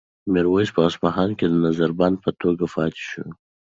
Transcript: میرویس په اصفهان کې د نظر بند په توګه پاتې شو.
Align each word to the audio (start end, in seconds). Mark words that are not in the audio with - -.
میرویس 0.33 0.69
په 0.75 0.81
اصفهان 0.89 1.29
کې 1.39 1.45
د 1.49 1.55
نظر 1.65 1.89
بند 1.99 2.15
په 2.23 2.31
توګه 2.41 2.65
پاتې 2.75 3.01
شو. 3.09 3.25